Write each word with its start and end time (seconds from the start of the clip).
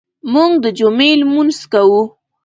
موږ 0.33 0.51
د 0.63 0.65
جمعې 0.79 1.13
لمونځ 1.21 1.57
کوو. 1.71 2.01